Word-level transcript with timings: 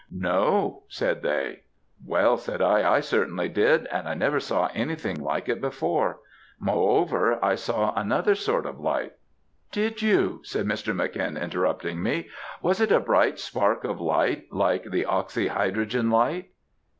"'No,' 0.09 0.81
said 0.87 1.21
they. 1.21 1.61
"'Well,' 2.03 2.35
said 2.39 2.59
I, 2.59 2.91
'I 2.91 3.01
certainly 3.01 3.47
did, 3.47 3.85
and 3.91 4.09
I 4.09 4.15
never 4.15 4.39
saw 4.39 4.67
anything 4.73 5.21
like 5.21 5.47
it 5.47 5.61
before. 5.61 6.21
Moreover, 6.59 7.37
I 7.45 7.53
saw 7.53 7.93
another 7.95 8.33
sort 8.33 8.65
of 8.65 8.79
light.' 8.79 9.13
"'Did 9.71 10.01
you,' 10.01 10.39
said 10.43 10.65
Mr. 10.65 10.95
Mc. 10.95 11.15
N., 11.15 11.37
interrupting 11.37 12.01
me; 12.01 12.29
'was 12.63 12.81
it 12.81 12.91
a 12.91 12.99
bright 12.99 13.37
spark 13.37 13.83
of 13.83 14.01
light 14.01 14.51
like 14.51 14.85
the 14.89 15.05
oxy 15.05 15.49
hydrogen 15.49 16.09
light.' 16.09 16.49